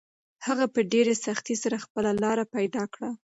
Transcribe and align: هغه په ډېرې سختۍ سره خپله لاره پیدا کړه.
هغه 0.45 0.65
په 0.73 0.79
ډېرې 0.91 1.13
سختۍ 1.25 1.55
سره 1.63 1.83
خپله 1.85 2.11
لاره 2.23 2.45
پیدا 2.55 2.83
کړه. 2.93 3.09